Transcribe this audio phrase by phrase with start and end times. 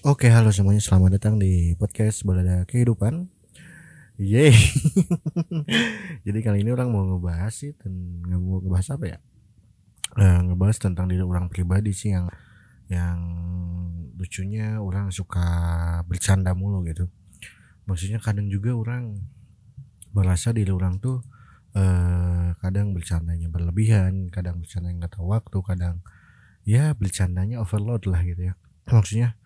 [0.00, 0.80] Oke, halo semuanya.
[0.80, 3.28] Selamat datang di podcast Balada Kehidupan.
[4.16, 4.56] Yeay.
[6.24, 7.76] Jadi kali ini orang mau ngebahas sih
[8.24, 9.18] mau ngebahas apa ya?
[10.16, 12.32] Eh, ngebahas tentang diri orang pribadi sih yang
[12.88, 13.20] yang
[14.16, 15.44] lucunya orang suka
[16.08, 17.04] bercanda mulu gitu.
[17.84, 19.20] Maksudnya kadang juga orang
[20.16, 21.20] merasa diri orang tuh
[21.76, 26.00] eh kadang bercandanya berlebihan, kadang bercandanya nggak tahu waktu, kadang
[26.64, 28.56] ya bercandanya overload lah gitu ya.
[28.88, 29.36] Maksudnya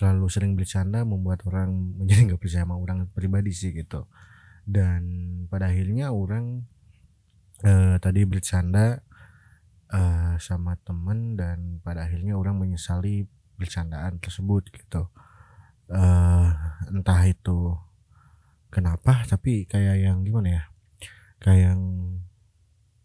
[0.00, 4.08] terlalu sering bercanda membuat orang menjadi nggak percaya sama orang pribadi sih gitu.
[4.64, 5.04] Dan
[5.52, 6.64] pada akhirnya orang
[7.60, 9.04] eh, tadi bercanda
[9.92, 13.28] eh, sama temen dan pada akhirnya orang menyesali
[13.60, 15.12] bercandaan tersebut gitu.
[15.92, 16.48] Eh
[16.88, 17.76] entah itu
[18.72, 20.64] kenapa tapi kayak yang gimana ya
[21.44, 21.80] kayak yang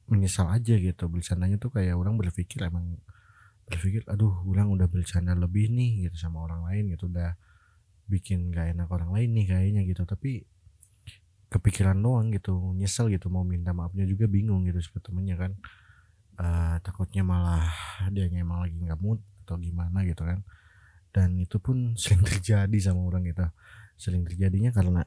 [0.07, 1.11] menyesal aja gitu.
[1.11, 3.03] Bercandanya tuh kayak orang berpikir emang
[3.65, 7.09] berpikir aduh orang udah bercanda lebih nih gitu sama orang lain gitu.
[7.09, 7.33] Udah
[8.05, 10.05] bikin gak enak orang lain nih kayaknya gitu.
[10.05, 10.45] Tapi
[11.49, 15.51] kepikiran doang gitu nyesel gitu mau minta maafnya juga bingung gitu ke temennya kan.
[16.35, 17.71] Eh, takutnya malah
[18.11, 20.43] dia emang lagi nggak mood atau gimana gitu kan.
[21.15, 23.45] Dan itu pun sering terjadi sama orang gitu.
[23.95, 25.01] Sering terjadinya karena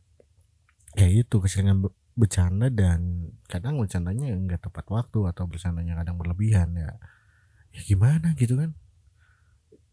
[0.97, 6.75] kayak itu keseringan be- bercanda dan kadang bercandanya nggak tepat waktu atau bercandanya kadang berlebihan
[6.75, 6.98] ya
[7.79, 8.75] ya gimana gitu kan?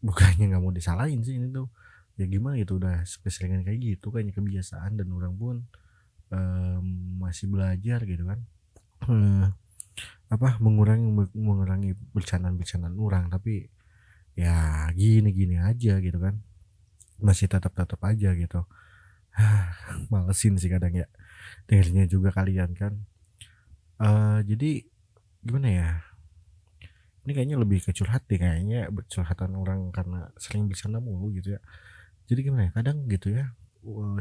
[0.02, 1.70] Bukannya nggak mau disalahin sih ini tuh.
[2.18, 5.56] Ya gimana gitu udah keseringan kayak gitu kayaknya kebiasaan dan orang pun
[6.34, 6.84] em,
[7.22, 8.42] masih belajar gitu kan.
[9.06, 9.46] Eh,
[10.26, 11.06] apa mengurangi
[11.38, 13.70] mengurangi bercandaan-bercandaan orang tapi
[14.34, 16.42] ya gini-gini aja gitu kan.
[17.22, 18.66] Masih tetap-tetap aja gitu.
[20.12, 21.06] Malesin sih kadang ya.
[21.70, 22.92] Dengernya juga kalian kan.
[24.02, 24.82] Eh jadi
[25.46, 25.88] gimana ya
[27.26, 31.60] ini kayaknya lebih ke curhat deh kayaknya curhatan orang karena sering bercanda mulu gitu ya.
[32.30, 33.50] Jadi gimana ya kadang gitu ya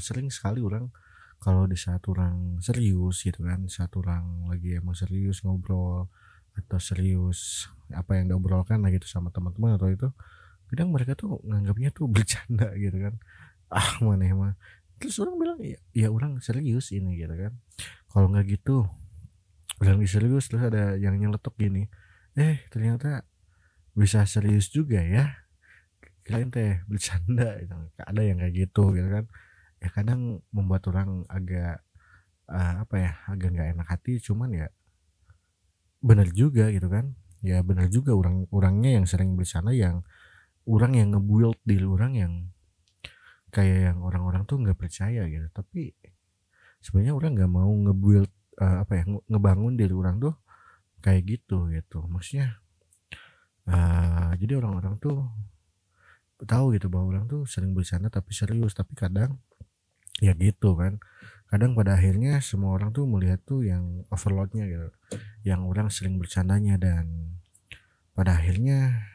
[0.01, 0.89] sering sekali orang
[1.37, 6.09] kalau di saat orang serius gitu kan saat orang lagi emang serius ngobrol
[6.57, 10.09] atau serius apa yang diobrolkan lah gitu sama teman-teman atau itu
[10.73, 13.13] kadang mereka tuh nganggapnya tuh bercanda gitu kan.
[13.69, 14.53] Ah mana emang
[14.97, 17.53] terus orang bilang ya, ya orang serius ini gitu kan.
[18.09, 18.89] Kalau nggak gitu
[19.77, 21.85] lagi serius terus ada yang nyeletuk gini
[22.35, 23.23] eh ternyata
[23.99, 25.25] bisa serius juga ya.
[26.25, 27.73] Kalian teh bercanda gitu.
[28.01, 29.25] ada yang kayak gitu gitu kan.
[29.83, 30.21] Ya kadang
[30.55, 31.83] membuat orang agak
[32.49, 34.67] eh, apa ya agak nggak enak hati cuman ya
[36.07, 37.05] bener juga gitu kan.
[37.45, 40.01] Ya bener juga orang orangnya yang sering bercanda yang
[40.75, 42.33] orang yang ngebuild diri orang yang
[43.53, 45.47] kayak yang orang-orang tuh nggak percaya gitu.
[45.53, 45.93] Tapi
[46.83, 48.31] sebenarnya orang nggak mau ngebuild
[48.61, 50.33] eh, apa ya nge- ngebangun diri orang tuh
[51.05, 52.01] kayak gitu gitu.
[52.09, 52.57] Maksudnya
[53.69, 55.29] eh, jadi orang-orang tuh
[56.41, 58.73] tahu gitu bahwa orang tuh sering bercanda tapi serius.
[58.73, 59.37] Tapi kadang
[60.17, 60.97] ya gitu kan.
[61.45, 64.89] Kadang pada akhirnya semua orang tuh melihat tuh yang overloadnya gitu.
[65.45, 67.37] Yang orang sering bercandanya dan
[68.17, 69.05] pada akhirnya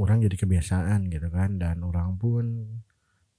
[0.00, 1.60] orang jadi kebiasaan gitu kan.
[1.60, 2.44] Dan orang pun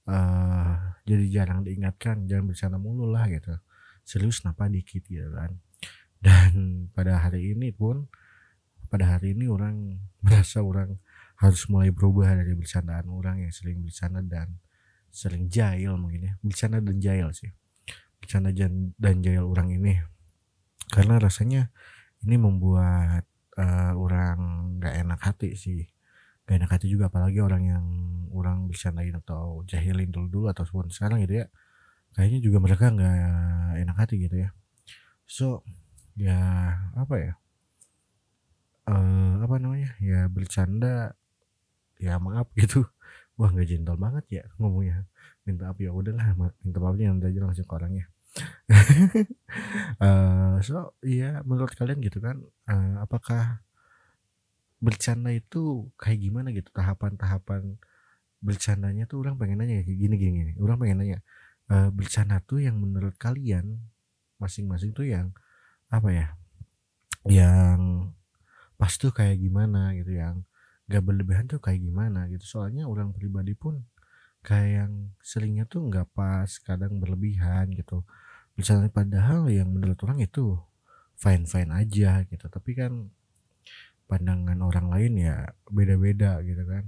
[0.06, 3.58] eh jadi jarang diingatkan jangan bercanda mulu lah gitu.
[4.06, 5.02] Serius kenapa dikit?
[5.10, 5.65] gitu kan
[6.26, 8.10] dan pada hari ini pun
[8.90, 9.94] pada hari ini orang
[10.26, 10.98] merasa orang
[11.38, 14.58] harus mulai berubah dari bercandaan orang yang sering bercanda dan
[15.12, 16.32] sering jahil mungkin ya.
[16.42, 17.52] Bercanda dan jahil sih.
[18.18, 20.00] Bercanda dan, jahil orang ini.
[20.90, 21.68] Karena rasanya
[22.24, 23.28] ini membuat
[23.60, 24.38] eh, orang
[24.80, 25.84] nggak enak hati sih.
[26.46, 27.84] Gak enak hati juga apalagi orang yang
[28.30, 31.46] orang bercandain atau jahilin dulu dulu ataupun sekarang gitu ya.
[32.16, 34.54] Kayaknya juga mereka nggak enak hati gitu ya.
[35.26, 35.66] So
[36.16, 36.40] ya
[36.96, 37.32] apa ya?
[38.88, 39.90] Eh apa namanya?
[40.00, 41.14] Ya bercanda.
[42.00, 42.84] Ya maaf gitu.
[43.38, 45.04] Wah nggak gentle banget ya ngomongnya.
[45.44, 46.26] Minta maaf ya udahlah
[46.64, 48.06] minta maafnya nanti aja langsung ke orangnya.
[49.96, 52.36] Eh so iya menurut kalian gitu kan
[52.68, 53.64] eh, apakah
[54.80, 56.68] bercanda itu kayak gimana gitu?
[56.72, 57.80] Tahapan-tahapan
[58.44, 60.52] bercandanya tuh orang pengen nanya kayak gini gini, gini.
[60.60, 61.18] orang pengen nanya
[61.72, 63.80] eh, bercanda tuh yang menurut kalian
[64.36, 65.32] masing-masing tuh yang
[65.86, 66.26] apa ya
[67.26, 68.10] yang
[68.76, 70.46] pas tuh kayak gimana gitu yang
[70.86, 72.46] gak berlebihan tuh kayak gimana gitu.
[72.46, 73.82] Soalnya orang pribadi pun
[74.46, 78.06] kayak yang seringnya tuh nggak pas kadang berlebihan gitu.
[78.54, 80.54] Misalnya padahal yang menurut orang itu
[81.18, 82.46] fine fine aja gitu.
[82.46, 83.10] Tapi kan
[84.06, 86.84] pandangan orang lain ya beda-beda gitu kan.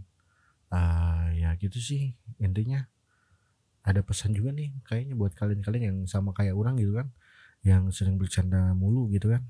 [0.70, 2.86] Ah ya gitu sih intinya.
[3.82, 7.10] Ada pesan juga nih kayaknya buat kalian-kalian yang sama kayak orang gitu kan
[7.66, 9.42] yang sering bercanda mulu gitu kan.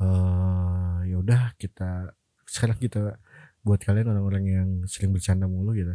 [0.00, 2.14] Eh ya udah kita
[2.48, 3.20] sekarang kita
[3.64, 5.94] buat kalian orang-orang yang sering bercanda mulu gitu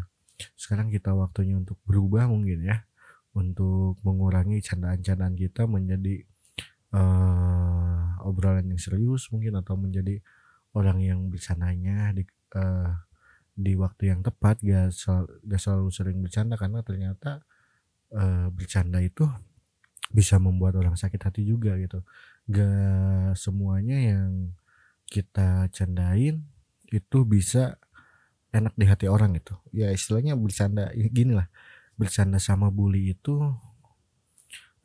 [0.56, 2.84] sekarang kita waktunya untuk berubah mungkin ya.
[3.36, 6.24] Untuk mengurangi candaan-candaan kita menjadi
[6.96, 10.24] uh, obrolan yang serius mungkin atau menjadi
[10.72, 12.24] orang yang bercandanya di
[12.56, 12.96] uh,
[13.56, 14.64] di waktu yang tepat.
[14.64, 17.44] Gak, sel, gak selalu sering bercanda karena ternyata
[18.16, 19.28] uh, bercanda itu
[20.16, 22.00] bisa membuat orang sakit hati juga gitu.
[22.48, 24.56] Gak semuanya yang
[25.12, 26.48] kita candain
[26.88, 27.76] itu bisa
[28.56, 29.60] enak di hati orang gitu.
[29.76, 31.52] Ya istilahnya bercanda gini lah.
[32.00, 33.36] Bercanda sama bully itu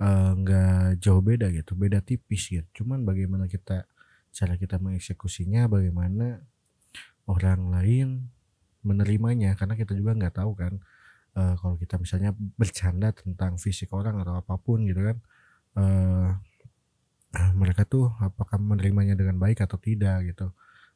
[0.03, 1.79] eh, nggak uh, jauh beda gitu.
[1.79, 2.67] Beda tipis gitu.
[2.83, 3.87] Cuman bagaimana kita
[4.35, 6.43] cara kita mengeksekusinya bagaimana
[7.31, 8.09] orang lain
[8.83, 10.81] menerimanya karena kita juga nggak tahu kan
[11.37, 15.17] uh, kalau kita misalnya bercanda tentang fisik orang atau apa pun gitu kan
[15.79, 16.31] uh,
[17.55, 20.51] mereka tuh apakah menerimanya dengan baik atau tidak gitu.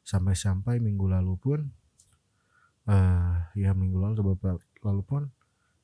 [0.05, 1.59] Sampai-sampai minggu lalu pun
[2.91, 5.21] uh, ya minggu lalu atau beberapa lalu pun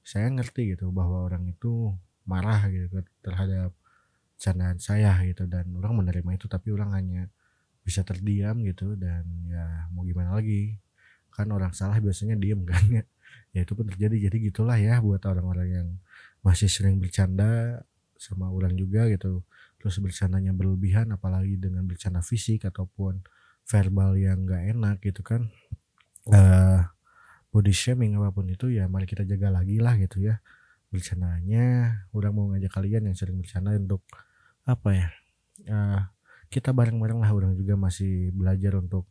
[0.04, 1.96] saya ngerti gitu bahwa orang itu
[2.28, 3.72] marah gitu terhadap
[4.36, 5.48] candaan saya gitu.
[5.48, 7.24] Dan orang menerima itu tapi orang hanya
[7.82, 10.78] bisa terdiam gitu dan ya mau gimana lagi.
[11.32, 13.04] Kan orang salah biasanya diem kan ya
[13.52, 14.30] ya itu pun terjadi.
[14.32, 15.88] Jadi gitulah ya buat orang-orang yang
[16.42, 17.84] masih sering bercanda
[18.18, 19.42] sama orang juga gitu.
[19.82, 23.26] Terus bercandanya berlebihan apalagi dengan bercanda fisik ataupun
[23.66, 25.50] verbal yang gak enak gitu kan.
[26.30, 26.86] Uh,
[27.50, 30.38] body shaming apa pun itu ya mari kita jaga lagi lah gitu ya.
[30.94, 34.06] Bercandanya udah mau ngajak kalian yang sering bercanda untuk
[34.70, 35.08] apa ya?
[35.66, 36.02] Uh,
[36.54, 37.32] kita bareng-bareng lah.
[37.34, 39.10] Orang juga masih belajar untuk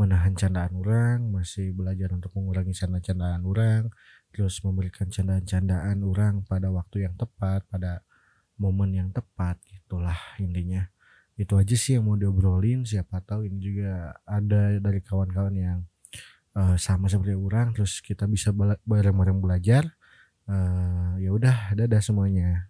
[0.00, 3.92] menahan candaan orang masih belajar untuk mengurangi canda-candaan orang
[4.32, 8.00] terus memberikan candaan-candaan orang pada waktu yang tepat pada
[8.56, 10.88] momen yang tepat itulah intinya.
[11.36, 15.78] Itu aja sih yang mau diobrolin siapa tahu ini juga ada dari kawan-kawan yang
[16.56, 18.52] uh, sama seperti orang terus kita bisa
[18.84, 19.84] bareng-bareng belajar
[20.48, 22.69] uh, ya udah dadah semuanya